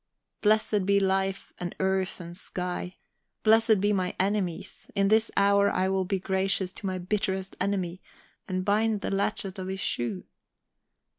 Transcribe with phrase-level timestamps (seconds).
[0.41, 2.97] Blessed be life and earth and sky,
[3.43, 8.01] blessed be my enemies; in this hour I will be gracious to my bitterest enemy,
[8.47, 10.23] and bind the latchet of his shoe...